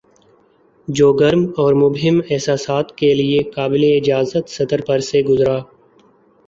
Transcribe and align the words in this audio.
جو 0.87 1.11
گرم 1.13 1.43
اور 1.57 1.73
مبہم 1.73 2.19
احساسات 2.29 2.95
کے 2.97 3.13
لیے 3.13 3.39
قابلِاجازت 3.51 4.49
سطر 4.49 4.81
پر 4.87 4.99
سے 5.09 5.21
گزرا 5.23 5.57